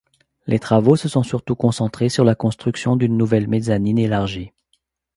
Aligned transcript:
Les 0.47 0.57
travaux 0.57 0.95
se 0.95 1.07
sont 1.07 1.21
surtout 1.21 1.53
concentrés 1.55 2.09
sur 2.09 2.23
la 2.23 2.33
construction 2.33 2.95
d’une 2.95 3.17
nouvelle 3.19 3.47
mezzanine 3.47 3.99
élargie. 3.99 4.51